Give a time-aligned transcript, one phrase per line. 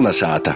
[0.00, 0.54] Kolnesāta!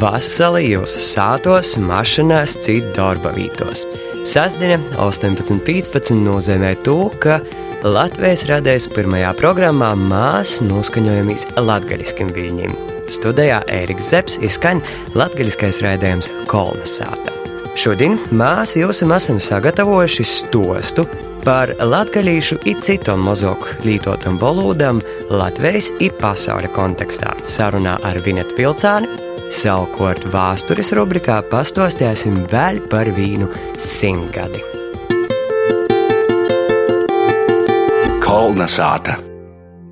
[0.00, 3.82] Vasarī jūsu sātos, mašīnās, citu darba vietos.
[4.24, 7.42] Sasdiena 18.15 nozīmē to, ka
[7.84, 12.72] Latvijas radējas pirmajā programmā māsas noskaņojamies latgaļiskiem viļņiem.
[13.12, 14.80] Studijā Ēriks Zepsi izskaņ
[15.20, 17.36] latgaļiskais raidījums Kolnesāta.
[17.76, 21.04] Šodien māsa jūs esam sagatavojuši stostu
[21.44, 29.08] par latgaļīšu i citom mozok lītotam valodam Latvijas i pasaules kontekstā sarunā ar Vinetu Vilcāni.
[29.50, 34.62] Savukārt vēstures rubrikā pastostēsim vēl par vīnu simtgadi.
[38.22, 39.29] Kolnesāta!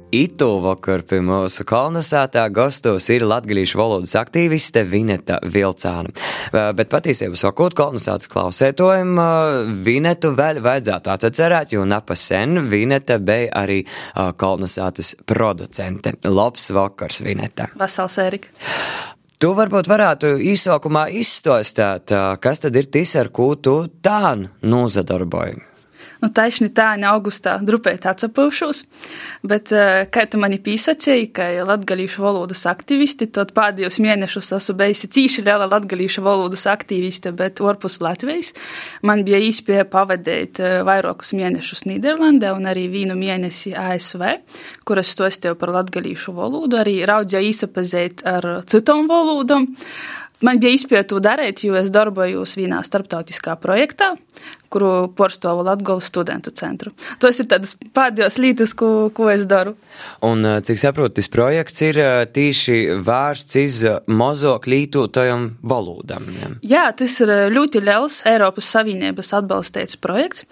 [0.08, 6.14] Itu vakar pie mūsu kolonizētā gastos ir latgalīšu valodas aktīviste Vineta Vilcāna.
[6.48, 9.20] Bet patiesībā sakot, kolonizētas klausētojiem
[9.84, 13.82] Vinetu vēl vajadzētu atcerēt, jo nepasen Vineta bija arī
[14.16, 16.16] kolonizētas producente.
[16.24, 17.68] Labs vakars, Vineta!
[17.76, 18.48] Vasals, Erika!
[19.38, 24.32] Tu varbūt varētu īsākumā izstāstīt, kas tad ir tas, ar ko tu tā
[24.64, 25.60] nozadarboji.
[26.18, 28.80] Nu, taisni tā, ne augustā drupēt atsapūšos,
[29.46, 29.70] bet,
[30.10, 35.68] kā tu mani pīsacēji, ka latgalīšu valodas aktivisti, tad pēdējos mēnešus esmu bijusi cīši liela
[35.70, 38.50] latgalīšu valodas aktiviste, bet orpus Latvijas
[39.06, 40.58] man bija īspēja pavadīt
[40.88, 44.26] vairākus mēnešus Nīderlandē un arī vīnu mēnesi ASV,
[44.88, 49.70] kuras stostīju par latgalīšu valodu, arī raudzēju īsapazēt ar citām valodām.
[50.38, 54.12] Man bija izpēja to darīt, jo es darbojos vienā starptautiskā projektā,
[54.72, 56.92] kuru porstovu Latvijas studentu centru.
[57.22, 59.76] Tas ir tādas pēdējās lietas, ko, ko es daru.
[60.24, 62.00] Un, cik saprotu, tas projekts ir
[62.34, 66.28] tīši vērsts iz mozok lītotajam valodam.
[66.38, 66.50] Ja?
[66.74, 70.46] Jā, tas ir ļoti liels Eiropas Savienības atbalstīts projekts,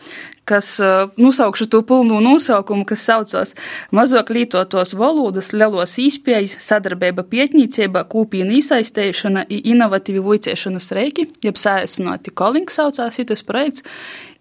[0.47, 0.77] kas
[1.19, 3.55] nosaukšu to pilnu nosaukumu, kas saucās
[3.95, 12.35] Mazāk lietotos valodas lielos īspējas, sadarbība pietnīcība, kūpīna iesaistēšana un inovatīvi vicēšanas reiki, jeb sāsinoti
[12.35, 13.83] Kolings saucās šitas projekts.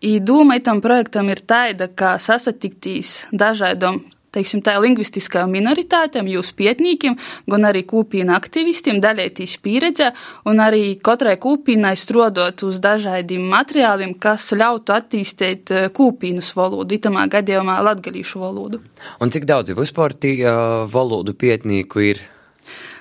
[0.06, 4.03] I doma tam projektam ir tāda, ka sasatiktīs dažādom
[4.36, 7.18] teiksim, tā lingvistiskajām minoritātēm, jūsu pietnīkiem,
[7.52, 10.12] gan arī kūpīna aktivistiem dalīties pieredzē
[10.50, 17.80] un arī katrai kūpīnai strodot uz dažādiem materiāliem, kas ļautu attīstīt kūpīnas valodu, itamā gadījumā
[17.90, 18.84] latgalīšu valodu.
[19.24, 22.24] Un cik daudz vispār tī uh, valodu pietnīku ir?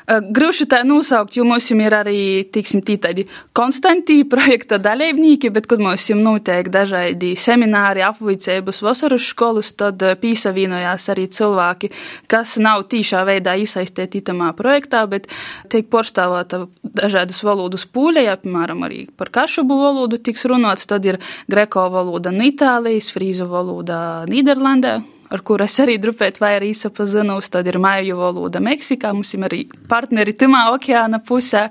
[0.04, 3.24] Grūši tā nosaukt, jo mums ir arī, tiksim, tādi
[3.56, 11.24] konstanti projekta dalībnieki, bet, kad mums notiek dažādi semināri, apvicēbas, vasaras skolas, tad pīsavienojās arī
[11.32, 11.90] cilvēki,
[12.28, 15.30] kas nav tīšā veidā iesaistīti itamā projektā, bet
[15.72, 21.88] tiek porštāvāta dažādas valodas pūļajā, piemēram, arī par kašubu valodu tiks runāts, tad ir greko
[21.96, 23.98] valoda no Itālijas, frīzu valoda
[24.28, 24.98] Nīderlandē,
[25.34, 27.50] ar kur es arī drupēt vai arī sapazinos.
[27.52, 31.66] Tad ir māju valoda Meksikā, mums ir arī partneri timā okeāna pusē.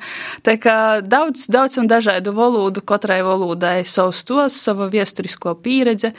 [0.46, 6.14] Tā kā daudz, daudz un dažādu valodu, katrai valodai savs tos, sava viesturisko pieredze.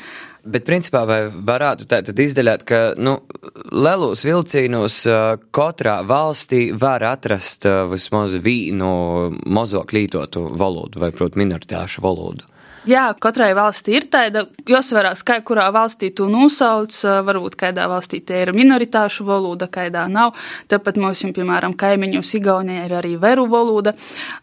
[0.44, 3.14] Bet, principā, vai varētu tā tad izdaļāt, ka, nu,
[3.72, 4.98] lielos vilcīnos
[5.56, 8.90] katrā valstī var atrast vismaz vīnu
[9.48, 12.44] mozok lītotu valodu vai, protams, minoritāšu valodu?
[12.84, 16.92] Jā, katrai valstī ir tāda, jāsverās, kā kurā valstī to nosauc,
[17.24, 20.34] varbūt kādā valstī te ir minoritāšu valoda, kādā nav.
[20.68, 23.94] Tāpat mums, piemēram, kaimiņos Igaunijā ir arī veru valoda,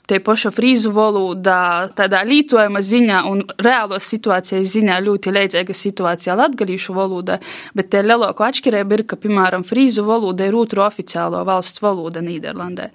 [0.09, 6.97] te paša frīzu valoda, tādā lītojuma ziņā un reālos situācijas ziņā ļoti līdzīga situācija latgalīšu
[6.97, 7.37] valoda,
[7.77, 12.89] bet te lielāko atšķirība ir, ka, piemēram, frīzu valoda ir otru oficiālo valsts valoda Nīderlandē.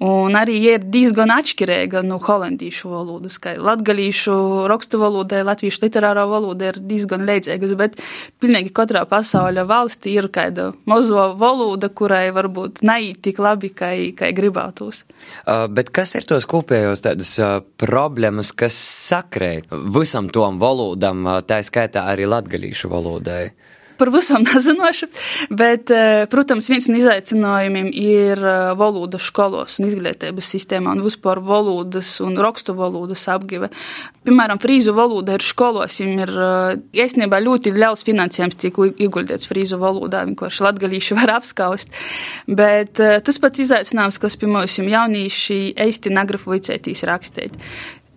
[0.00, 4.32] Un arī ir diezgan atšķirīga no holandiešu valodas, kā latgalīšu
[4.70, 7.98] rakstu valodai, latviešu literārā valoda ir diezgan līdzīgas, bet
[8.40, 14.30] pilnīgi katrā pasaules valstī ir kāda mazo valoda, kurai varbūt neiet tik labi, kā, kā
[14.32, 15.02] gribētos.
[15.44, 21.42] Uh, bet kas ir tos kopējos tādas uh, problēmas, kas sakrēja visam tom valodam, uh,
[21.44, 23.50] tā skaitā arī latgalīšu valodai?
[24.00, 25.08] Par visam nezinošu,
[25.50, 31.42] bet, eh, protams, viens no izaicinājumiem ir eh, valoda skolos un izglītības sistēmā un vispār
[31.44, 33.68] valodas un rakstu valodas apgive.
[34.24, 36.34] Piemēram, frīzu valoda ir skolos, viņam ir
[37.04, 41.92] īstenībā eh, ļoti liels finansējums tiek ieguldīts frīzu valodā, vienkārši latgalīši var apskaust.
[42.48, 47.60] Bet tas pats izaicinājums, kas pie mums jaunīši īsti negrafu vicētīs rakstīt.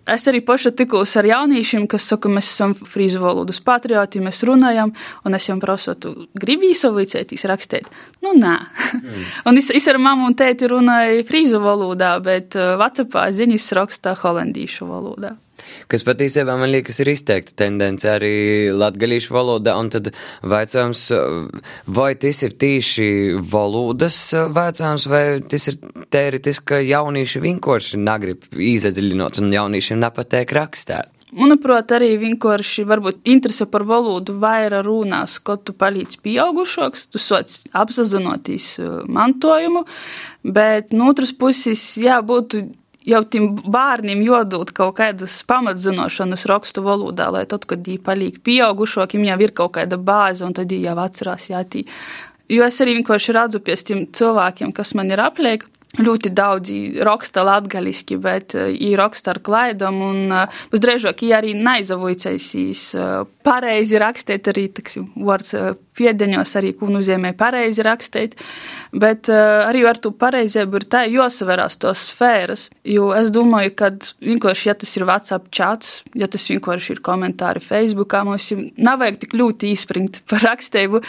[0.04, 4.92] Es arī paša tikos ar jauniešiem, kas saka, mēs esam frīzu valodas patrioti, mēs runājam,
[5.24, 7.88] un es viņam prasu, tu gribi īsavīcētīs rakstīt?
[8.24, 8.56] Nu, nē.
[9.00, 9.22] Mm.
[9.48, 14.12] un es, es ar mammu un tēti runāju frīzu valodā, bet uh, Vācijā ziņas rakstā
[14.20, 15.32] holandīšu valodā.
[15.90, 18.34] Kas patiesībā man liekas ir izteikta tendence arī
[18.74, 20.12] latgalīšu valodā, un tad
[20.42, 21.06] vaicājums,
[21.86, 23.08] vai tas ir tīši
[23.52, 24.18] valodas
[24.54, 25.80] vaicājums, vai tas ir
[26.14, 31.10] tēritis, ka jaunieši vienkārši negrib izadziļinot un jauniešiem nepateik rakstēt.
[31.34, 32.84] Manuprāt, arī vienkārši
[33.26, 38.78] interese par valodu vairāk runās, kad tu palīdz pieaugušoks, tu soc apzinoties
[39.10, 39.84] mantojumu,
[40.44, 42.62] bet no otras puses, jā, būtu
[43.04, 49.26] jau tiem bērniem jādod kaut kādas pamatzināšanas rakstu valodā, lai tad, kad viņi paliek pieaugušākiem,
[49.30, 51.84] jau ir kaut kāda bāze, un tad viņi jau atcerās jātī.
[52.52, 55.64] Jo es arī vienkārši redzu pie tiem cilvēkiem, kas man ir apliek,
[55.94, 60.34] ļoti daudzi raksta latgaliski, bet viņi raksta ar klaidām, un
[60.72, 62.82] visdrīzāk viņi arī neizavoicēsīs
[63.46, 65.54] pareizi rakstīt arī, taksim, vārds
[65.98, 68.36] piedeņos arī, ko nozīmē pareizi rakstīt,
[68.92, 73.90] bet uh, arī ar to pareizību ir tā jāsaverās tos sfēras, jo es domāju, ka
[74.24, 79.20] vienkārši, ja tas ir WhatsApp chats, ja tas vienkārši ir komentāri Facebookā, mums nav vajag
[79.24, 81.02] tik ļoti izspringt par rakstību,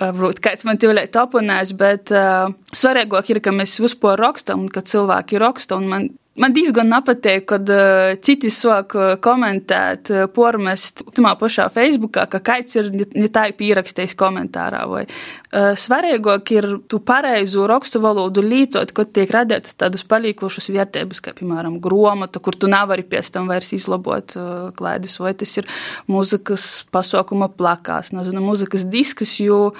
[0.00, 4.72] varbūt kāds man te vēlēt oponēs, bet uh, svarīgāk ir, ka mēs vispār rakstam un
[4.72, 10.28] ka cilvēki raksta, un man Man diezgan nepatīk, kad uh, citi sāk uh, komentēt, uh,
[10.30, 14.84] pormest tamā pašā Facebookā, ka kaits ir ne tā pierakstījis komentārā.
[14.86, 15.02] Vai.
[15.50, 21.34] Uh, svarīgāk ir tu pareizo rakstu valodu lītot, kad tiek radētas tādas palīkošas vērtības, kā,
[21.34, 25.66] piemēram, gromata, kur tu nevari pēc tam vairs izlabot uh, klaidus, vai tas ir
[26.06, 29.72] muzikas pasaukuma plakās, nezinu, muzikas disks, jo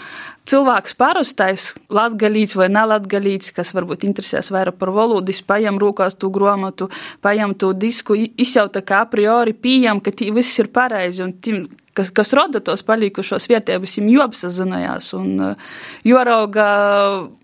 [0.49, 6.91] cilvēks parastais, latgalīts vai nelatgalīts, kas varbūt interesēs vairāk par valodu, paņem rokās to grāmatu,
[7.23, 11.65] paņem to disku, izjauta, ka a priori pieņem, ka tie viss ir pareizi un tim,
[11.97, 15.71] kas, kas rada tos palikušos vietējos, viņiem jāapzinājās un uh,
[16.07, 16.67] jārauga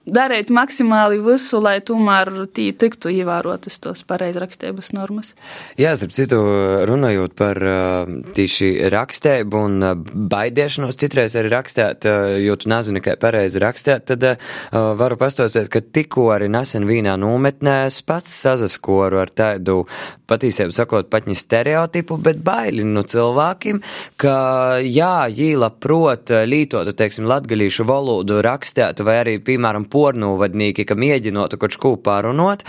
[0.07, 5.33] darīt maksimāli visu, lai tomēr tī tiktu ievērotas tos pareizrakstības normas.
[5.81, 6.39] Jā, starp citu,
[6.87, 9.97] runājot par uh, tīši rakstēbu un uh,
[10.37, 12.07] baidiešanos citreiz arī rakstēt,
[12.43, 14.25] jo tu nezini, kā pareizi rakstēt, tad
[14.73, 19.85] varu pastosēt, ka tikko arī nesen vīnā nometnē es pats sazaskoru ar tādu
[20.31, 23.81] patīsību sakot patņi stereotipu, bet baili no cilvēkiem,
[24.21, 24.37] ka
[24.83, 31.79] jā, jīla prot lītotu, teiksim, latgalīšu valodu rakstētu vai arī, piemēram, pornūvadnīgi, ka mēģinotu kaut
[31.83, 32.65] ko pārunot,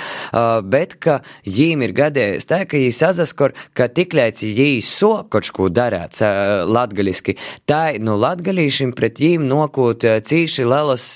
[0.70, 5.70] bet ka jīm ir gadējies tā, ka jī sazaskor, ka tiklēts jī so kaut ko
[5.74, 6.24] darēts
[6.68, 7.38] latgaliski,
[7.70, 11.10] tā, nu, latgalīšiem pret jīm nokūt cīši lelas,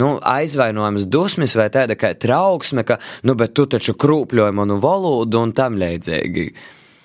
[0.00, 5.42] nu, aizvainojums dusmis vai tāda kā trauksme, ka, nu, bet tu taču krūpļoji manu valodu
[5.42, 6.46] un tam līdzīgi.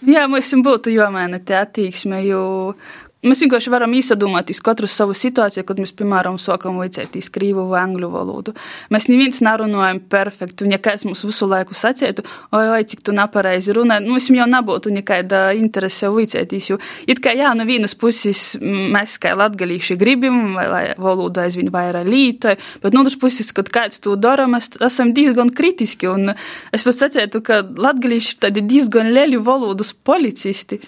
[0.10, 2.44] Jā, mums būtu jāmaina tā attieksme, jo
[3.22, 8.08] Mēs vienkārši varam izdomāt katru savu situāciju, kad mēs, piemēram, sākam vicēties krīvu vai angļu
[8.10, 8.54] valodu.
[8.90, 12.24] Mēs neviens nerunājam perfekti, un ja kāds mums visu laiku sacītu,
[12.58, 17.22] oi, oi, cik tu nepareizi runā, nu, mums jau nebūtu nekāda interese vicēties, jo it
[17.22, 22.58] kā jā, no vienas puses mēs kā latgalīši gribam, vai lai valoda aizvien vairāk lītoja,
[22.82, 26.34] bet no otras puses, kad kāds to dara, mēs esam diezgan kritiski, un
[26.74, 30.82] es pat sacītu, ka latgalīši ir tādi diezgan lieli valodas policisti.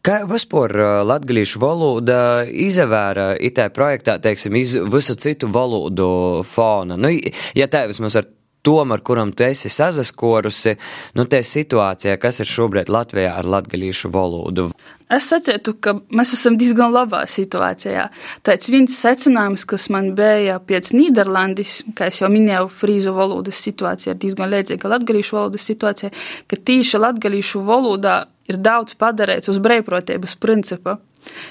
[0.00, 0.72] Kā vispār
[1.04, 6.96] latviešu valoda izavēra itā projektā, teiksim, iz visu citu valodu fona?
[6.96, 7.10] Nu,
[7.52, 8.30] ja tā vismaz ar
[8.64, 10.72] tom, ar kuram tu esi sazaskorusi,
[11.20, 14.70] nu, te situācijā, kas ir šobrīd Latvijā ar latviešu valodu?
[15.10, 18.08] Es sacītu, ka mēs esam diezgan labā situācijā.
[18.46, 24.20] Tāds viens secinājums, kas man bija pēc Nīderlandes, kā jau minēju, frīzu valodas situācija ir
[24.22, 26.12] diezgan līdzīga latviešu valodas situācijai,
[26.48, 30.98] ka tīši latviešu valodā ir daudz padarīts uz brīvprātības principa.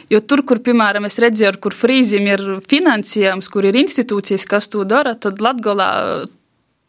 [0.09, 4.83] Jo tur, kur, piemēram, es redzēju, kur frīzim ir finansējums, kur ir institūcijas, kas to
[4.87, 5.89] dara, tad Latgolā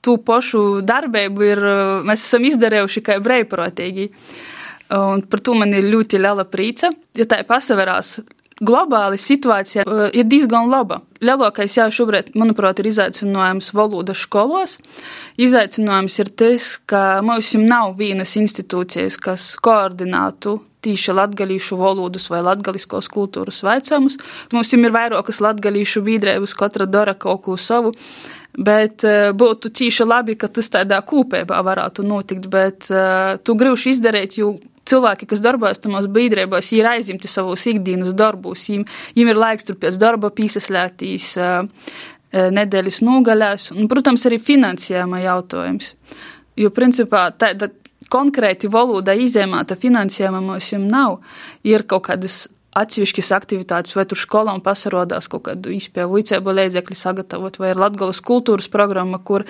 [0.01, 1.63] tu pašu darbību ir,
[2.09, 4.09] mēs esam izdarījuši kā brīvprātīgi.
[4.97, 6.91] Un par to man ir ļoti liela prīca.
[7.19, 8.17] Ja tā ir pasaverās,
[8.61, 11.01] globāli situācija uh, ir diezgan laba.
[11.25, 14.79] Lielākais jau šobrīd, manuprāt, ir izaicinājums valoda skolos.
[15.41, 23.11] Izaicinājums ir tas, ka mums nav vienas institūcijas, kas koordinātu tīši latgalīšu valodas vai latgaliskos
[23.13, 24.17] kultūras vaicojumus.
[24.55, 27.93] Mums ir vairākas latgalīšu biedrības, katra dara kaut ko savu.
[28.57, 33.95] Bet uh, būtu tīši labi, ka tas tādā kūpībā varētu notikt, bet uh, tu grūši
[33.95, 34.57] izdarīt, jo
[34.91, 39.79] cilvēki, kas darbojas tajos biedrībās, ir aizimti savos ikdienas darbos, viņiem, viņiem ir laiks tur
[39.81, 41.37] pēc darba piesaistīt
[42.31, 45.95] nedēļas nogalēs, un, protams, arī finansējuma jautājums.
[46.61, 47.71] Jo, principā, tāda
[48.11, 51.21] konkrēti valoda izēmāta finansējuma mums nav.
[51.67, 52.45] Ir kaut kādas
[52.77, 58.23] atsevišķas aktivitātes, vai tur skolām pasarodās kaut kādu izpēju vicēbu līdzekļu sagatavot, vai ir Latgolas
[58.23, 59.47] kultūras programma, kur,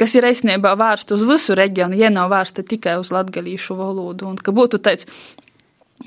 [0.00, 4.40] kas ir īstenībā vērsta uz visu reģionu, ja nav vērsta tikai uz latgalīšu valodu, un
[4.40, 5.06] ka būtu tāds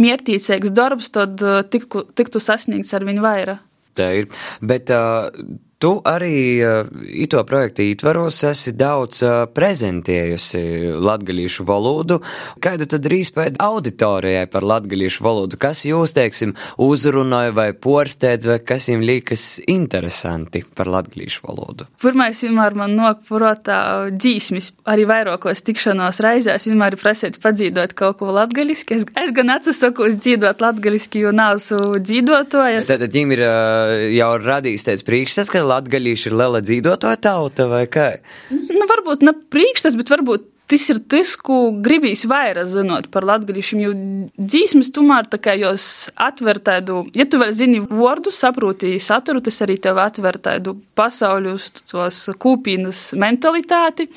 [0.02, 1.40] miertīcīgs darbs, tad
[1.72, 3.64] tiktu, tiktu sasniegts ar viņu vairāk.
[3.98, 4.28] Tā ir.
[4.62, 5.32] Bet uh,
[5.78, 10.62] Tu arī uh, ito projekta ietvaros esi daudz uh, prezentējusi
[11.06, 12.18] latgalīšu valodu.
[12.66, 15.60] Kāda tad izpēta auditorijai par latgalīšu valodu?
[15.62, 21.86] Kas jūs, teiksim, uzrunāja vai porsteidz, vai kas jums liekas interesanti par latgalīšu valodu?
[22.02, 23.78] Pirmais vienmēr man nok protā
[24.10, 24.72] dzīsmis.
[24.90, 28.98] Arī vairākos tikšanās reizēs vienmēr ir prasīts padzīdot kaut ko latgaliski.
[28.98, 32.90] Es, es gan atsasakos dzīdot latgaliski, jo neesmu dzīdotojas.
[32.90, 37.86] Tad viņiem ir uh, jau radījis tāds priekšstats, ka latgaļīši ir liela dzīvotāja tauta vai
[37.92, 38.10] kā?
[38.52, 43.82] Nu, varbūt ne priekšstats, bet varbūt tas ir tas, ko gribīs vairāk zināt par latgadīšiem,
[43.86, 43.94] jo
[44.38, 49.62] dzīsmes tomēr tā kā jos atver tādu, ja tu vēl zini vārdu, saproti saturu, tas
[49.66, 54.10] arī tev atver tādu pasauļu uz tos kūpīnas mentalitāti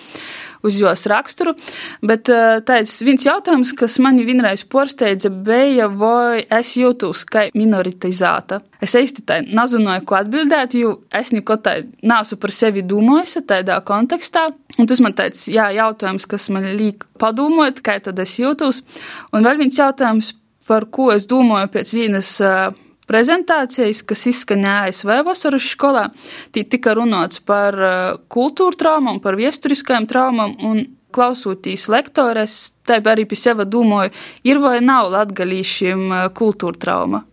[0.62, 1.54] uz jos raksturu.
[2.04, 8.60] Bet eh, tāds viens jautājums, kas mani vienreiz porsteidza, bija, vai es jūtos kā minoritizēta.
[8.80, 13.80] Es īsti tā nezināju, ko atbildēt, jo es neko tādu nesu par sevi domājis tādā
[13.84, 14.50] kontekstā.
[14.80, 18.80] Un tas man tāds jā, jautājums, kas man liek padomāt, kā es jūtos.
[19.36, 20.32] Un vēl viens jautājums,
[20.66, 22.30] par ko es domāju pēc vienas
[23.10, 26.06] prezentācijas, kas izskanēja ASV vasaras skolā.
[26.54, 27.76] Tī tika runāts par
[28.32, 30.56] kultūra traumām, par viesturiskajām traumām.
[31.10, 34.12] Klausoties lektores, tā arī pie sevis domāju,
[34.46, 37.24] ir vai nav latgalīšiem uh, kultūra trauma.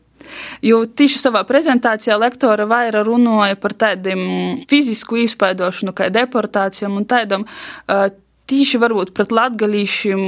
[0.65, 7.45] Jo tieši savā prezentācijā lektora vairāk runāja par tādiem fizisku izpaidošanu, kā deportācijām un tādam
[7.47, 8.07] uh,
[8.47, 10.23] tīši varbūt pret latgalīšiem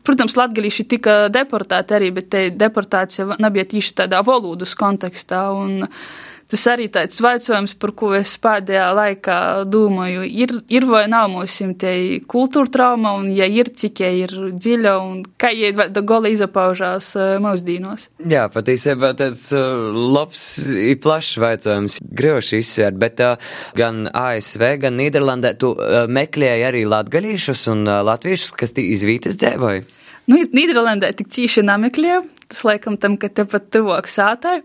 [0.00, 5.42] Protams, latgalīši tika deportēti arī, bet te deportācija nebija tieši tādā valodas kontekstā.
[5.52, 5.84] Un
[6.50, 9.38] tas arī tāds vaicojums, par ko es pēdējā laikā
[9.70, 14.34] domāju, ir, ir vai nav mums tie kultūra trauma, un ja ir, cik ja ir
[14.54, 18.08] dziļa, un kā jie vēl goli izapaužās mūsdīnos.
[18.30, 20.44] Jā, patiesībā tāds labs,
[21.02, 25.72] plašs vaicojums, grioši izsvērt, bet uh, gan ASV, gan Nīderlandē tu
[26.10, 29.86] meklēji arī latgalīšus un latviešus, kas tī izvītas dzēvoja.
[30.30, 34.60] Nu, Nīderlandē tik cīši nemeklēju, tas laikam tam, ka tepat tuvāk sātai,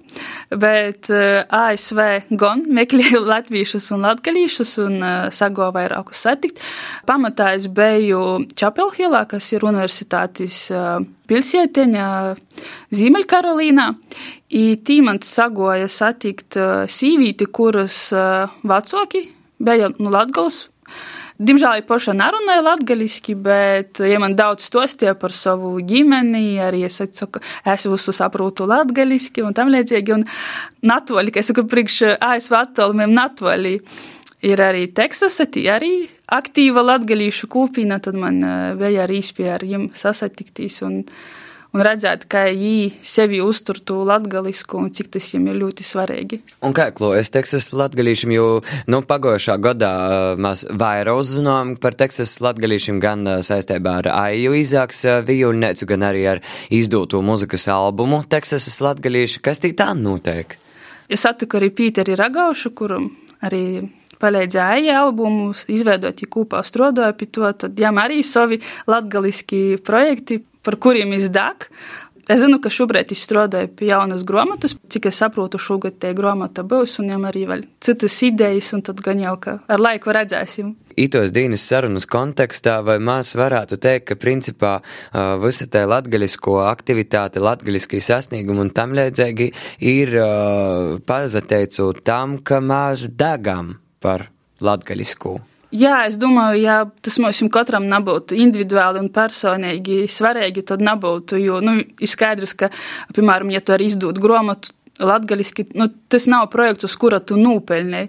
[0.50, 2.02] bet uh, eh, ASV
[2.40, 6.62] gan meklēju latviešus un latgalīšus un uh, sago vairākus satikt.
[7.08, 10.98] Pamatā es biju Čapelhilā, kas ir universitātes uh,
[11.30, 12.08] pilsētiņa
[12.96, 13.88] Ziemeļkarolīnā.
[14.86, 19.28] Tī man sagoja satikt uh, sīvīti, kuras uh, vecāki
[19.60, 20.66] bija nu, Latgals
[21.36, 27.02] Diemžēl viņa paša nerunāja latviešu, bet, ja man daudz stostīja par savu ģimeni, arī es
[27.04, 30.16] saku, es visu saprotu latviešu un tam līdzīgi.
[30.16, 30.24] Un
[30.86, 33.82] Natūrāli, ka es saku, priekš ASV attālumiem Natūrāli.
[34.46, 35.92] Ir arī Teksasa, tie arī
[36.32, 38.40] aktīva latviešu kūpīna, tad man
[38.80, 40.80] bija arī iespēja ar viņiem sasatikties.
[40.88, 41.02] Un,
[41.76, 46.40] un redzēt, kā viņi sevi uztur to latgalisku un cik tas viņam ir ļoti svarīgi.
[46.66, 48.48] Un kā klojas Teksas latgalīšiem, jo,
[48.92, 54.56] nu, pagojušā gadā uh, mēs vairāk uzzinām par Teksas latgalīšiem gan uh, saistībā ar Aiju
[54.58, 59.44] Izāks uh, vijuļnēcu, gan arī ar izdoto muzikas albumu Teksasas latgalīši.
[59.44, 60.58] Kas tī tā notiek?
[61.12, 63.12] Es satiku arī Pīteri Ragaušu, kuram
[63.46, 63.84] arī
[64.22, 70.80] palīdzēja albumu izveidot, ja kopā strādāja pie to, tad jām arī savi latgaliski projekti par
[70.82, 71.70] kuriem izdāk.
[72.26, 76.64] Es zinu, ka šobrīd es strādāju pie jaunas grāmatas, cik es saprotu, šogad tie grāmata
[76.66, 80.74] būs, un viņam arī vēl citas idejas, un tad gan jau, ka ar laiku redzēsim.
[80.98, 84.74] Itos dienas sarunas kontekstā, vai mēs varētu teikt, ka principā
[85.44, 89.52] visa tā latgaļisko aktivitāte, latgaļiskie sasniegumi un tam līdzīgi
[89.86, 90.18] ir
[91.06, 94.32] pazateicu tam, ka mēs degam par
[94.66, 95.42] latgaļisko.
[95.76, 101.40] Jā, es domāju, ja tas mums katram nebūtu individuāli un personīgi svarīgi, tad nebūtu.
[101.42, 102.70] Jo nu, ir skaidrs, ka,
[103.16, 108.06] piemēram, ja tu arī izdod grāmatu, Latgaliski, nu, tas nav projekts, uz kura tu nopelni.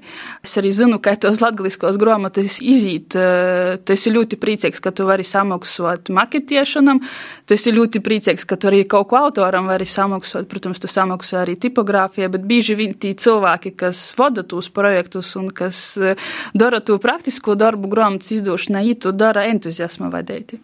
[0.46, 3.16] Es arī zinu, ka tos latgaliskos grāmatas izīt.
[3.18, 7.00] Eh, tu esi ļoti priecīgs, ka tu vari samaksāt maketiešanam.
[7.46, 10.46] Tu esi ļoti priecīgs, ka tu arī kaut ko autoram vari samaksāt.
[10.46, 15.50] Protams, tu samaksā arī tipogrāfijai, bet bieži vien tie cilvēki, kas vada tos projektus un
[15.50, 16.14] kas eh,
[16.54, 20.62] dara to praktisko darbu grāmatas izdošanai, to dara entuziasma vadēti.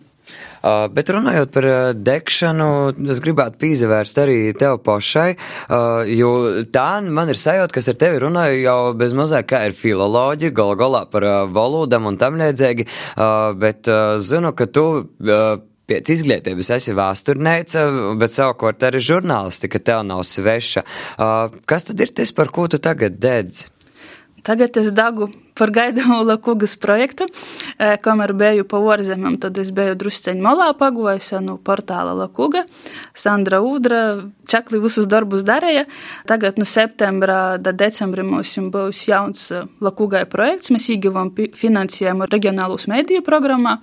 [0.62, 2.68] Uh, bet runājot par uh, degšanu,
[3.10, 6.30] es gribētu pīzevērst arī tev pašai, uh, jo
[6.74, 10.78] tā man ir sajūta, kas ar tevi runāju jau bez mazāk kā ir filoloģija, gala
[10.78, 14.86] galā par uh, valodam un tam līdzīgi, uh, bet uh, zinu, ka tu
[15.92, 17.84] pēc izglītības esi vēsturniece,
[18.20, 20.84] bet savukārt arī žurnālistika tev nav sveša.
[21.68, 23.68] Kas tad ir tas, par ko tu tagad dedzi?
[24.42, 27.28] Tagad es dagu par gaidāmo Lakugas projektu.
[27.78, 32.64] Kamēr biju pa ārzemēm, tad es biju drusceņi malā pagojusi no portāla Lakuga.
[33.14, 34.02] Sandra Udra
[34.50, 35.86] čakli visus darbus darīja.
[36.26, 39.46] Tagad no septembra līdz decembrim mums būs jauns
[39.84, 40.72] Lakugai projekts.
[40.74, 43.78] Mēs ieguvām finansējumu reģionālus mediju programmā.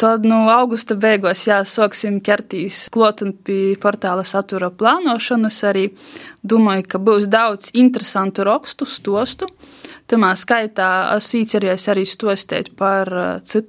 [0.00, 5.58] Tad nu, augusta beigās jāsāksim ķerties klotni pie portāla satura plānošanas.
[5.68, 5.90] Arī
[6.40, 9.50] domāju, ka būs daudz interesantu rakstu, stostu.
[10.08, 10.88] Tamā skaitā
[11.18, 13.60] esmu iecerējis arī stostēt par uh,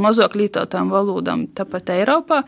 [0.00, 2.40] mazāk lietotām valodām, tāpat Eiropā.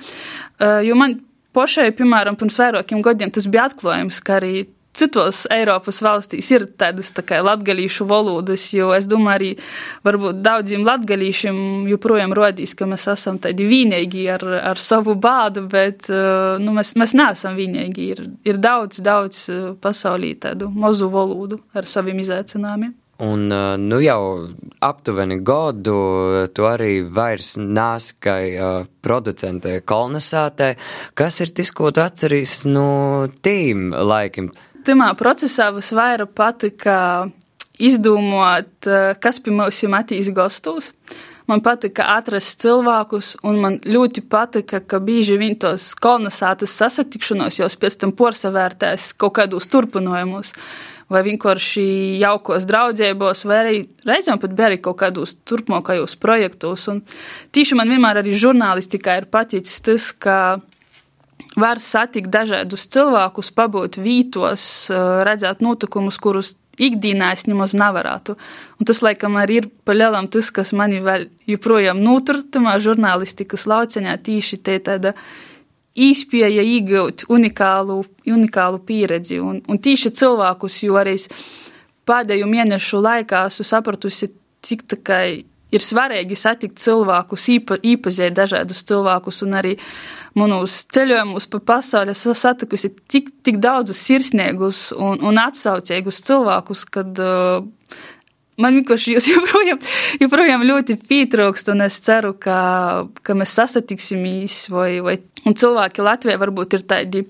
[0.82, 1.20] Jo man
[1.52, 4.64] pašai, piemēram, pirms vairākiem gadiem tas bija atklājums, ka arī
[4.96, 9.50] citos Eiropas valstīs ir tādas tā kā latgalīšu valodas, jo es domāju, arī
[10.06, 16.10] varbūt daudziem latgalīšiem joprojām rodīs, ka mēs esam tādi vienīgi ar, ar savu bādu, bet
[16.12, 18.08] uh, nu, mēs, mēs neesam vienīgi.
[18.12, 22.98] Ir, ir daudz, daudz uh, pasaulī tādu mazu valodu ar saviem izaicinājumiem.
[23.22, 24.48] Un uh, nu jau
[24.82, 25.94] aptuveni gadu
[26.56, 30.72] tu arī vairs nāskai uh, producentē kolonizētē.
[31.14, 34.50] Kas ir tas, ko tu atceries no tīm laikiem?
[34.82, 36.96] Timā procesā visvairāk patika
[37.78, 40.92] izdomāt, eh, kas pie mums ir matīs gastos.
[41.46, 47.68] Man patika atrast cilvēkus, un man ļoti patika, ka bieži vien tos kolonizētas sasatikšanos jau
[47.82, 50.52] pēc tam porsavērtēs kaut kādos turpinājumus,
[51.10, 56.88] vai vienkārši jaukos draudzībos, vai arī reizēm pat bija kaut kādos turpmākajos projektos.
[56.88, 57.02] Un
[57.52, 60.60] tīši man vienmēr arī žurnālistikā ir paticis tas, ka
[61.56, 64.64] var satikt dažādus cilvēkus, pabūt vītos,
[65.26, 68.36] redzēt notikumus, kurus ikdienā es nemaz nevarētu.
[68.80, 74.60] Un tas, laikam, arī ir palielam tas, kas mani vēl joprojām noturtamā žurnālistikas lauciņā tīši
[74.64, 75.14] te tāda
[75.92, 79.40] īspēja iegūt unikālu, unikālu pieredzi.
[79.44, 81.18] Un, un tīši cilvēkus, jo arī
[82.08, 84.32] pēdējo mēnešu laikā esmu sapratusi,
[84.64, 85.24] cik kā
[85.72, 89.74] ir svarīgi satikt cilvēkus, īpa, īpazīt dažādus cilvēkus, un arī
[90.38, 92.14] manos ceļojumos pa pasauli.
[92.14, 97.64] Esmu satikusi tik, tik daudzus sirsnīgus un, un atsaucīgus cilvēkus, kad uh,
[98.62, 99.80] man vienkārši jūs joprojām,
[100.22, 102.60] joprojām ļoti pietrūkst, un es ceru, ka,
[103.22, 107.26] ka mēs sastatiksimies, vai, vai cilvēki Latvijā varbūt ir tādi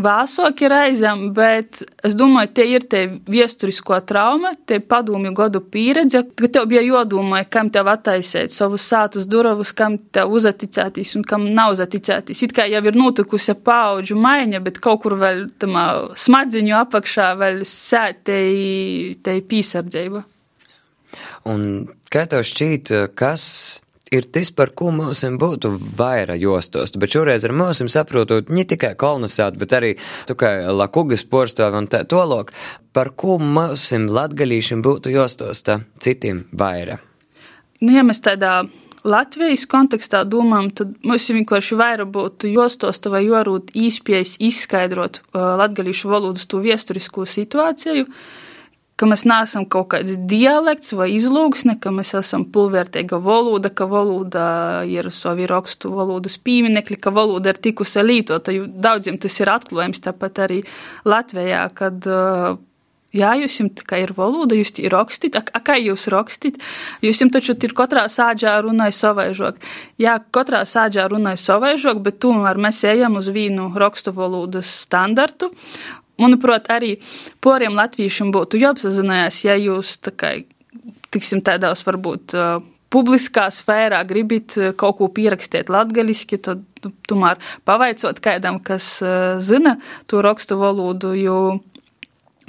[0.00, 6.50] vēsoki reizēm, bet es domāju, tie ir tie viesturisko trauma, tie padomju gadu pieredze, ka
[6.50, 11.76] tev bija jodomā, kam tev attaisēt savus sātus durvus, kam tev uzaticētīs un kam nav
[11.76, 12.42] uzaticētīs.
[12.46, 15.86] It kā jau ir notikusi paudžu maiņa, bet kaut kur vēl tamā
[16.18, 20.26] smadziņu apakšā vēl sētēji te pīsardzība.
[21.48, 21.64] Un
[22.12, 23.44] kā tev šķīt, kas
[24.14, 26.94] ir tas, par ko mums būtu vairāk jostos.
[27.00, 29.94] Bet šoreiz ar mums saprotot ne tikai kolonizēt, bet arī
[30.72, 32.52] lakugas porstāvi un tā tolok,
[32.92, 35.64] par ko mums latgalīšiem būtu jostos
[36.00, 37.02] citiem vairāk.
[37.82, 38.62] Nu, ja mēs tādā
[39.04, 46.08] Latvijas kontekstā domājam, tad mums vienkārši vairāk būtu jostos vai jorūt īspējas izskaidrot uh, latgalīšu
[46.08, 48.44] valodas to viesturisko situāciju, uh,
[49.00, 54.44] ka mēs neesam kaut kāds dialekts vai izlūksne, ka mēs esam pulvērtīga valoda, ka valoda
[54.86, 58.54] ir savi rakstu valodas pieminekļi, ka valoda ir tikusi lītota.
[58.54, 60.62] Daudziem tas ir atklājums, tāpat arī
[61.08, 62.06] Latvijā, kad
[63.14, 66.56] Jā, jūs kā ir valoda, jūs ir rakstīt, a, kā jūs rakstīt,
[67.04, 69.60] jūs taču ir katrā sāģā runāja savaižok.
[70.02, 75.52] Jā, katrā sāģā runāja savaižok, bet tomēr mēs ejam uz vīnu rakstu valodas standartu,
[76.20, 76.96] Manuprāt, arī
[77.42, 80.30] poriem latviešiem būtu jāapzinājās, ja jūs tā kā,
[81.14, 82.36] tiksim, tādās varbūt
[82.94, 89.00] publiskā sfērā gribat kaut ko pierakstīt latgaliski, tad nu, tomēr pavaicot kādam, kas
[89.42, 91.38] zina to rakstu valodu, jo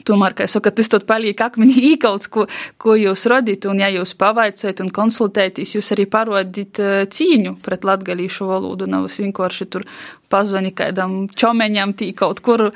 [0.05, 2.45] Tomēr, kā saka, tas tad paliek akmenī īkalts, ko,
[2.81, 6.81] ko jūs radīt, un ja jūs pavaicojat un konsultēties, jūs arī parodīt
[7.15, 9.87] cīņu pret latgalīšu valodu, nav vienkārši tur
[10.35, 12.67] pazvani kādam čomeņam, tī kaut kur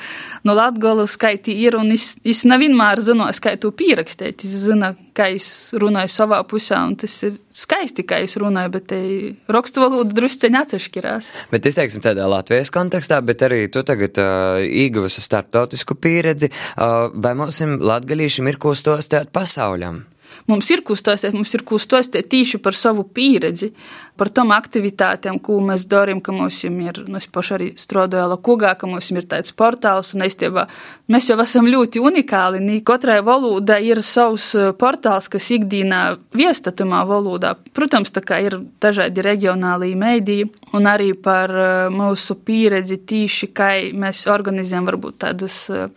[0.47, 4.45] no Latgola skaitī ir, un es, es nevienmēr zinos, kā to pierakstīt.
[4.47, 8.87] Es zinu, kā es runāju savā pusē, un tas ir skaisti, kā es runāju, bet
[8.91, 8.99] te
[9.51, 11.31] rakstu valoda drusceņi atšķirās.
[11.51, 17.09] Bet es teiksim tādā Latvijas kontekstā, bet arī tu tagad uh, ieguvusi starptautisku pieredzi, uh,
[17.13, 20.03] vai mums latgalīšiem ir ko stostāt pasauļam?
[20.49, 23.71] Mums ir kustosies, mums ir kustosies tīši par savu pieredzi,
[24.19, 28.73] par tom aktivitātēm, ko mēs darām, ka mums ir, nu, es paši arī strādāju Lakugā,
[28.79, 30.65] ka mums ir tāds portāls, un īstenībā
[31.11, 32.61] mēs jau esam ļoti unikāli.
[32.85, 36.01] Katrai valodai ir savs eh, portāls, kas ikdienā
[36.35, 37.55] viestatumā valodā.
[37.75, 43.71] Protams, tā kā ir dažādi reģionālī mēdīji, un arī par eh, mūsu pieredzi tīši, kā
[43.95, 45.87] mēs organizējam varbūt tādas uh,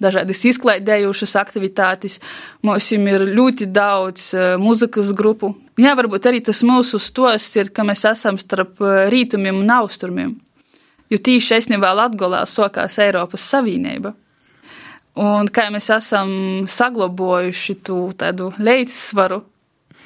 [0.00, 2.18] dažādas izklaidējušas aktivitātes.
[2.66, 5.54] Mums ir ļoti daudz eh, muzikas grupu.
[5.80, 10.34] Jā, varbūt arī tas mūsu stosts ir, ka mēs esam starp eh, rītumiem un austrumiem.
[11.10, 14.14] Jo tīši esnībā Latgolā sokās Eiropas Savienība.
[15.20, 16.30] Un kā mēs esam
[16.70, 19.40] saglabojuši tādu līdzsvaru,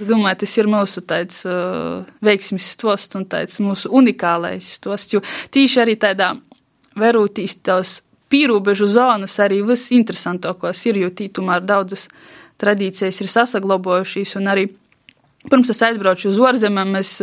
[0.00, 5.12] es domāju, tas ir mūsu tāds uh, veiksmīgs stosts un tāds mūsu unikālais stosts.
[5.12, 5.20] Jo
[5.52, 6.33] tīši arī tādā
[6.96, 7.98] verūtīs tos
[8.34, 12.08] pīrobežu zonas arī visinteresantākos ir, jo tī tomēr daudzas
[12.58, 14.72] tradīcijas ir sasaglobojušās un arī
[15.44, 17.18] Pirms es aizbraucu uz ārzemēm, es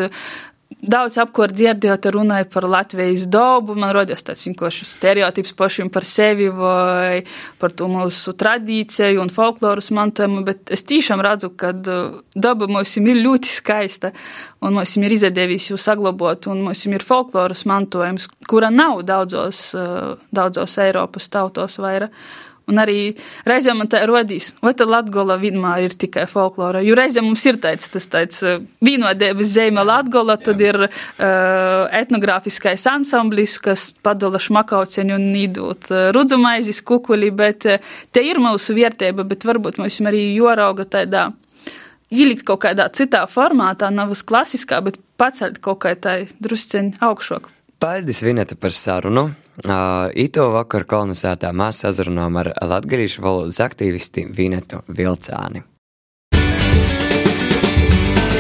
[0.81, 3.75] Daudz apkārt dzirdējot, runāja par Latvijas dabu.
[3.77, 7.21] Man rodas tāds vienkārši stereotips pašam par sevi vai
[7.61, 13.21] par to mūsu tradīciju un folkloras mantojumu, bet es tiešām redzu, ka daba mums ir
[13.21, 14.09] ļoti skaista
[14.61, 19.67] un mums ir izdevies jau saglabāt, un mums ir folkloras mantojums, kura nav daudzos,
[20.33, 22.09] daudzos Eiropas tautos vairāk.
[22.71, 22.97] Un arī
[23.47, 26.81] reizēm man tā rodīs, vai tad Latgola vienmēr ir tikai folklora.
[26.85, 30.89] Jo reizēm mums ir tāds, tas tāds uh, vienotības zeme Latgola, tad ir uh,
[32.01, 39.27] etnogrāfiskais ansamblis, kas padala šmakauceņu un īdūt uh, rudzumaizis kukuli, bet te ir mūsu vērtība,
[39.27, 41.29] bet varbūt mums arī jorauga tādā
[42.11, 47.49] ielikt kaut kādā citā formātā, nav uz klasiskā, bet pacelt kaut kā tā drusceņi augšāk.
[47.81, 49.23] Paldies, Vineta, par sarunu.
[49.65, 55.63] Uh, ito vakar kolonizētā mēs sazrunājām ar latgadījušu valodas aktīvisti Vinetu Vilcāni.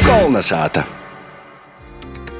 [0.05, 0.85] Kolonizēta!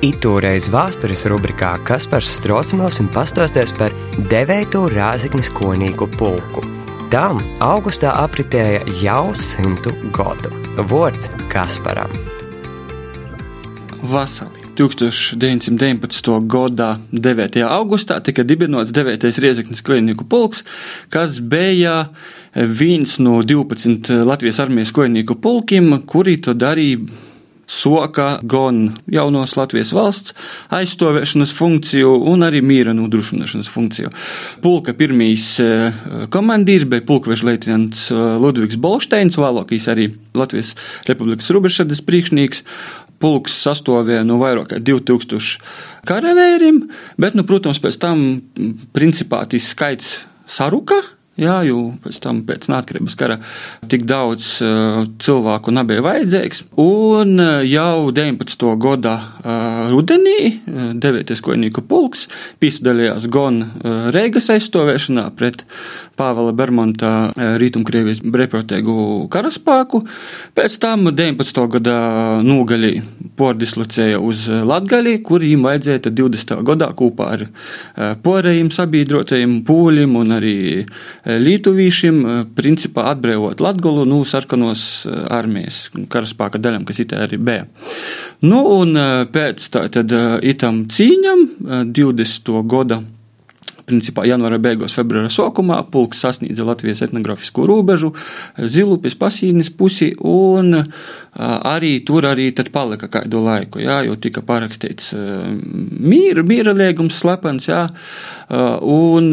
[0.06, 3.98] Itūreiz vēstures rubrikā Kaspars Strocmovs un pastāsties par
[4.30, 6.62] devētu rāziknis konīgu pulku.
[7.10, 10.54] Tam augustā apritēja jau simtu gadu.
[10.86, 12.14] Vārds Kasparam.
[14.06, 16.48] Vasarī 1919.
[16.48, 17.62] gada 9.
[17.68, 19.28] augustā tika dibināts 9.
[19.44, 20.64] Riezeknis kojnieku pulks,
[21.10, 22.06] kas bija
[22.56, 27.06] viens no 12 Latvijas armijas kojnieku pulkiem, kuri to darīja
[27.72, 30.36] soka gan jaunos Latvijas valsts
[30.76, 34.12] aizstāvēšanas funkciju un arī mīra nodrošināšanas funkciju.
[34.64, 36.02] Pulka pirmīs eh,
[36.34, 40.74] komandīrs bija pulkveža leitnants eh, Ludvigs Bolšteins, vēlākais arī Latvijas
[41.08, 42.66] Republikas robežsardas priekšnieks,
[43.22, 45.62] pulks sastāvēja no vairāk kā 2000
[46.10, 46.84] karavīriem,
[47.22, 48.26] bet, nu, protams, pēc tam
[48.96, 50.14] principā tas skaits
[50.50, 51.00] saruka.
[51.42, 53.40] Jā, jo pēc tam, pēc neatkarības kara,
[53.90, 56.68] tik daudz uh, cilvēku nebija vajadzīgs.
[56.82, 58.66] Un uh, jau 19.
[58.82, 61.34] gada uh, rudenī uh, 9.
[61.42, 62.28] kojnieku pulks
[62.62, 65.66] piedalījās gan uh, Reigas aizstāvēšanā pret
[66.20, 70.04] Pāvela Bermonta uh, Rietumkrievijas brīvprātīgu karaspēku.
[70.54, 71.64] Pēc tam 19.
[71.74, 71.98] gada
[72.46, 73.00] nogalī
[73.42, 76.56] pordislocēja uz Latgali, kur viņam vajadzēja 20.
[76.70, 80.56] gadā kopā ar uh, porējiem sabiedrotajiem pūļiem un arī
[81.40, 82.20] Lietuvīšiem
[82.58, 87.68] principā atbrīvot Latgolu no sarkanos armijas karaspēka daļām, kas itā arī bija.
[88.44, 88.98] Nu, un
[89.32, 91.48] pēc tad itam cīņam
[91.94, 92.54] 20.
[92.76, 93.02] gada
[93.92, 98.14] principā janvāra beigās, februāra sākumā pulks sasniedza Latvijas etnogrāfisko robežu,
[98.58, 100.80] Zilupes pasīnis pusi, un
[101.36, 107.86] arī tur arī palika kādu laiku, jā, jo tika parakstīts mīra, mīra liegums slepens, jā,
[108.82, 109.32] un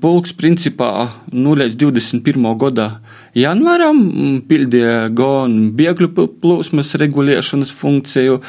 [0.00, 2.50] pulks principā nu līdz 21.
[2.58, 2.90] gadā
[3.36, 4.00] janvaram
[4.48, 6.10] pildīja gan bēgļu
[6.42, 8.40] plūsmas regulēšanas funkciju,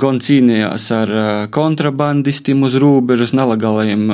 [0.00, 1.14] gan cīnījās ar
[1.54, 4.10] kontrabandistiem uz robežas, nelegalajiem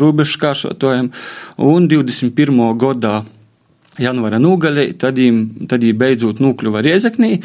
[0.00, 1.10] robežu kāršotājiem,
[1.58, 2.62] un 21.
[2.78, 3.16] gadā
[4.02, 7.38] janvāra nogalē, tad viņi beidzot nokļuva Riezeknī,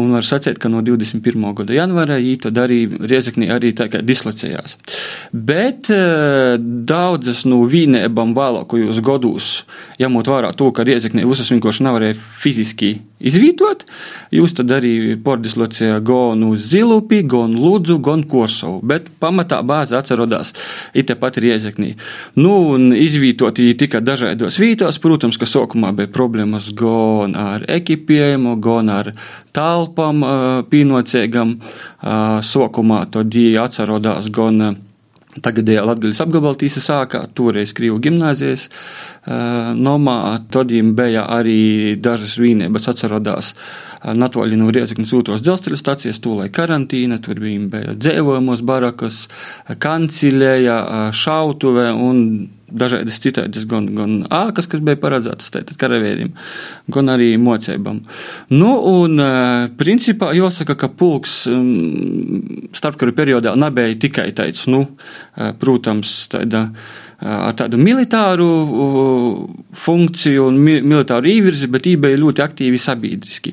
[0.00, 1.46] un var sacīt, ka no 21.
[1.60, 4.78] gada janvāra viņi tad arī Riezeknī arī tā kā dislocējās.
[5.32, 9.52] Bet eh, daudzas no vīnēbām vēlākajos gados,
[10.00, 13.84] ņemot vērā to, ka Riezeknī visas vienkārši nevarēja fiziski izvietot,
[14.34, 20.54] jūs tad arī pordislocēja gan uz Zilupi, gan Lūdzu, gan Korsovu, bet pamatā bāze atcerodās
[20.94, 21.94] it tepat Riezeknī.
[22.40, 28.92] Nu, un izvietot tika dažādos vītos, protams, ka sākumā bija problēmas gan ar ekipējumu, gan
[28.92, 29.12] ar
[29.56, 30.22] telpām
[30.70, 31.56] pīnocēgam.
[32.46, 34.78] Sākumā tad atcerodās gan
[35.30, 38.64] Tagadējā Latvijas apgabalā tīsa sākā, toreiz Krievu gimnāzijas
[39.26, 40.18] nomā,
[40.52, 43.54] tad viņiem bija arī dažas vīnības atcerodās
[44.00, 49.26] Natoļi no Rieziknas otros dzelzceļa stācijas, tūlai karantīna, tur bija, dzēvojumos barakas,
[49.82, 52.22] kancilēja, šautuve un
[52.70, 56.32] dažādas citādas, gan, gan ākas, kas bija paredzētas tātad karavīriem,
[56.94, 58.00] gan arī mocībām.
[58.54, 58.70] Nu,
[59.02, 59.20] un
[59.80, 61.42] principā jāsaka, ka pulks
[62.80, 64.86] starpkaru periodā nebija tikai tāds, nu,
[65.60, 66.70] protams, tāda
[67.20, 68.46] ar tādu militāru
[69.76, 73.52] funkciju un mi militāru īvirzi, bet īstenībā ļoti aktīvi sabiedriski.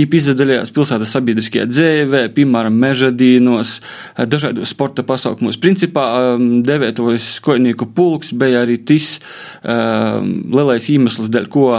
[0.00, 3.78] Īpaši izdalījās pilsētas sabiedriskajā dzīvē, piemēram, mežadīnos,
[4.30, 5.58] dažādos sporta pasaukumos.
[5.60, 9.16] Principā devētojas skojnieku pulks bija arī tas
[9.64, 11.70] lielais iemesls, dēļ ko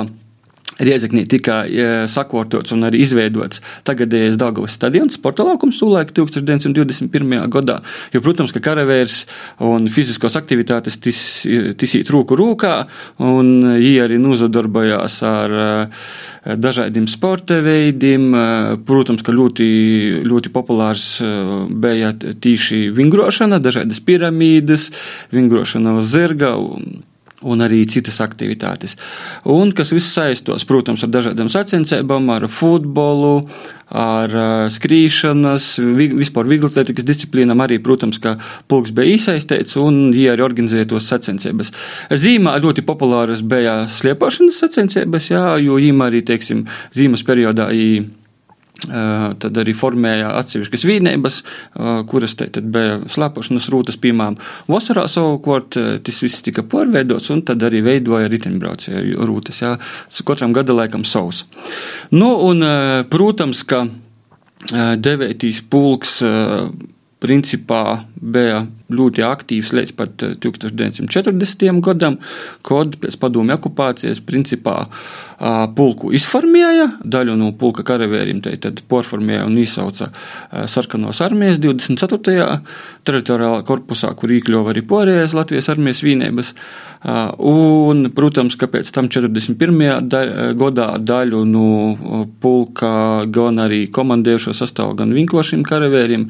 [0.81, 7.35] Riedzeknī tika e, sakārtots un arī izveidots tagadējais Dāngavas stadions, sporta laukums, tūlēk 1921.
[7.53, 7.77] gadā.
[8.15, 9.19] Jo, protams, ka karavērs
[9.67, 12.73] un fiziskos aktivitātes tisīt roku rūkā,
[13.21, 15.69] un viņi arī nozadarbojās ar e,
[16.57, 18.27] dažādiem sporta veidiem.
[18.33, 18.47] E,
[18.87, 19.69] protams, ka ļoti,
[20.25, 21.07] ļoti populārs
[21.69, 24.89] bija tīši vingrošana, dažādas piramīdas,
[25.35, 26.55] vingrošana uz zirga.
[26.57, 27.03] Un,
[27.41, 28.95] un arī citas aktivitātes.
[29.49, 33.41] Un kas viss saistos, protams, ar dažādām sacensībām, ar futbolu,
[33.91, 34.36] ar
[34.71, 35.73] skrīšanas,
[36.21, 38.38] vispār vieglatlētikas disciplīnām arī, protams, ka
[38.71, 41.73] pulks bija iesaistīts un viņi arī organizēja tos sacensības.
[42.13, 48.20] Zīmā ļoti populāras bija sliepošanas sacensības, jā, jo viņi arī, teiksim, zīmes periodā viņi
[48.81, 51.35] Tad arī formēja atsevišķas vīnības,
[52.09, 54.39] kuras te bija slēpošanas rūtas, piemēram.
[54.71, 59.61] Vasarā savukārt tas viss tika pārveidots, un tad arī veidoja riteņbraucēju rūtas.
[59.61, 59.75] Jā,
[60.25, 61.43] katram gada laikam savs.
[62.09, 62.65] Nu, un,
[63.13, 63.85] protams, ka
[64.71, 66.19] devētīs pulks
[67.21, 67.83] principā
[68.17, 68.63] bija
[68.95, 71.82] ļoti aktīvs līdz pat 1940.
[71.86, 72.17] gadam,
[72.67, 74.86] kad pēc padomju okupācijas principā
[75.75, 78.41] pulku izformēja, daļu no pulka karavīriem
[78.91, 80.12] porformēja un izsauca
[80.69, 82.62] sarkanos armijas 24.
[83.08, 86.54] teritoriālā korpusā, kur īkļuva arī porējais Latvijas armijas vienības.
[87.41, 90.12] Un, protams, ka pēc tam 41.
[90.60, 92.91] gadā daļu no pulka
[93.34, 96.27] gan arī komandējušo sastāvu, gan vinkošiem karavīriem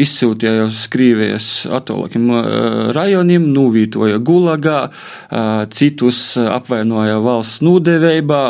[0.00, 1.50] izsūtīja uz Krīvijas
[1.96, 4.90] attālākiem rajoniem, nūvītoja Gulagā,
[5.72, 8.42] citus apvainoja valsts nūdevībā,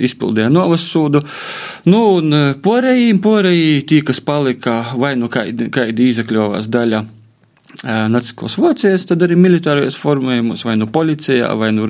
[0.00, 1.22] izpildīja novasūdu.
[1.90, 7.04] Nu, un porējiem, porējī tī, kas palika vai nu kaidi, kaidi izakļovās daļa
[7.80, 11.86] Naciskos Vācijas, tad arī militārijos formējumus, vai nu policijā, vai nu,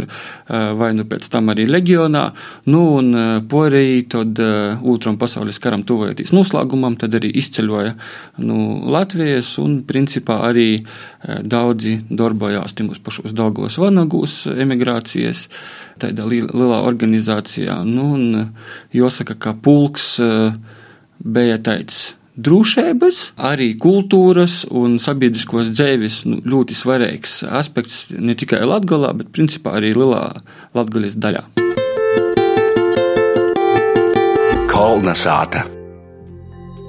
[0.78, 2.22] vai nu pēc tam arī leģionā.
[2.70, 3.08] Nu, un
[3.50, 4.38] porēji tad
[4.86, 7.96] otram pasaules karam tuvojoties noslēgumam, tad arī izceļoja
[8.44, 8.60] nu,
[8.92, 10.68] Latvijas un principā arī
[11.26, 15.48] daudzi darbojās timus pašos Daugos vanagūs emigrācijas,
[16.00, 17.80] tādā lielā organizācijā.
[17.88, 18.54] Nu, un
[18.94, 20.14] jāsaka, ka pulks
[21.20, 29.12] bija tāds drošības, arī kultūras un sabiedriskos dzīves nu, ļoti svarīgs aspekts ne tikai Latvijā,
[29.16, 30.31] bet principā arī lielā
[30.76, 31.44] Latvijas daļā.
[34.70, 35.66] Kolna sāta.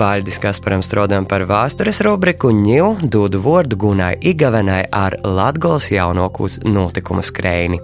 [0.01, 7.21] Paldies Kasparam Strodam par vēstures rubriku ņū dodu vārdu Gunai Igavenai ar Latgols jaunokūs notikumu
[7.21, 7.77] skrēni.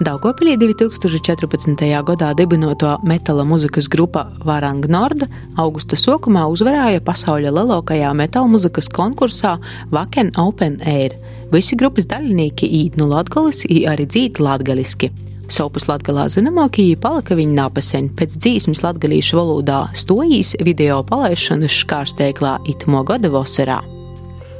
[0.00, 1.74] Daugopilī 2014.
[2.08, 5.26] gadā dibinoto metāla muzikas grupa Varang Nord
[5.60, 9.58] augusta sākumā uzvarēja pasaules lielākajā metāla muzikas konkursā
[9.92, 11.18] Vaken Open Air.
[11.52, 15.12] Visi grupas dalībnieki īt no latgalis, arī dzīt latgaliski.
[15.52, 23.04] Sopus latgalā zināmākie palika viņa napaseņ pēc dzīsmes latgalīšu valodā stojīs video palaišanas škārsteiklā itmo
[23.04, 23.82] gada vasarā.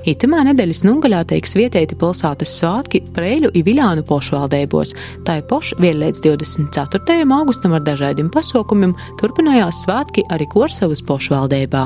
[0.08, 4.94] Itamā nedēļas nogalē teiks vietēti pilsētas svētki Preļu un Viļānu pošvaldībos.
[5.26, 7.18] Tā ir poša vēl līdz 24.
[7.36, 11.84] augustam ar dažādiem pasaukumiem turpinājās svētki arī Korsavas pošvaldībā.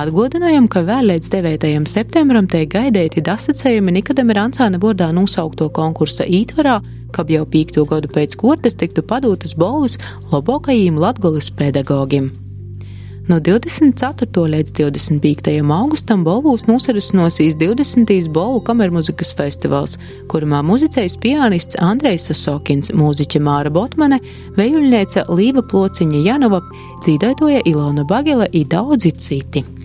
[0.00, 1.84] Atgādinājām, ka vēl līdz 9.
[1.88, 6.80] septembrim tiek gaidīti dasacējumi Nikodama Rancāna vārdā nosaukto konkursa ītvarā,
[7.12, 10.00] kad jau pīkto gadu pēc kortes tiktu padotas balvas
[10.32, 12.32] labākajiem latgolas pedagogiem.
[13.28, 14.46] No 24.
[14.48, 15.50] līdz 25.
[15.60, 18.30] augustam Bolvūs nosarisinosies 20.
[18.32, 19.98] Bolvu kamermuzikas festivāls,
[20.32, 24.16] kurumā muzicējs pianists Andrejs Sasokins, mūziķa Māra Botmane,
[24.56, 26.62] vejuļniece Līva Plociņa Janova,
[27.04, 29.77] dzīdētoja Ilona Bagela un daudzi citi.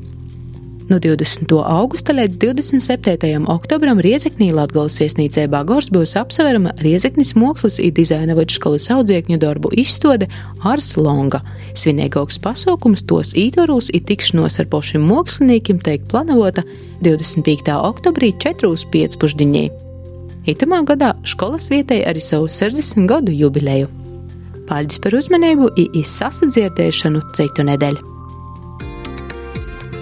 [0.93, 1.49] No 20.
[1.65, 3.47] augusta līdz 27.
[3.49, 10.27] oktobram Riezeknī Latgales viesnīcē Bagors būs apsverama Riezeknis mākslas un dizaina vidusskolas audziekņu darbu izstāde
[10.61, 11.41] Ars Longa.
[11.73, 16.61] Svinīgāks pasākums tos ītvaros ir tikšanos ar pašiem māksliniekiem teikt planavota
[17.01, 17.73] 25.
[17.73, 19.65] oktobrī 4.5.
[20.45, 23.89] Itamā gadā skolas vietai arī savu 60 gadu jubileju.
[24.69, 28.12] Paldies par uzmanību izsasadzirdēšanu citu nedēļu.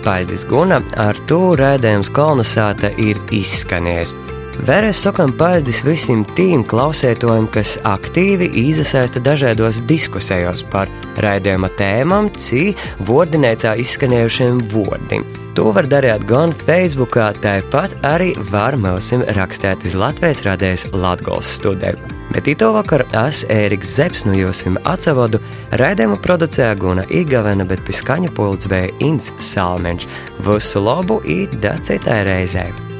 [0.01, 4.15] Paldies Guna, ar to rādījums kolonizāta ir izskanējis.
[4.59, 10.91] Vēlreiz sakām paldies visiem tiem klausētājiem, kas aktīvi iesaista dažādos diskusijos par
[11.23, 12.73] raidījuma tēmām, cī
[13.07, 15.23] vārdinēcā izskanējušiem vārdiem.
[15.55, 22.11] To var darīt gan Facebook, tāpat arī var mums rakstīt uz Latvijas radējas Latvijas studiju.
[22.31, 25.41] Bet īto vakar es, Ēriks Zepsi, no jums atsavodu
[25.79, 30.07] raidījumu producēja Guna Igavena, bet pie skaņa pults bija Inns Salmenš.
[30.45, 32.90] Visu labu un da citai reizei!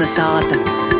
[0.00, 0.99] Kulna sāta!